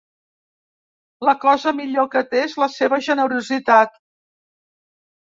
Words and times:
La 1.29 1.35
cosa 1.43 1.75
millor 1.81 2.09
que 2.17 2.25
té 2.33 2.41
és 2.49 2.57
la 2.65 2.73
seva 2.79 3.03
generositat. 3.13 3.97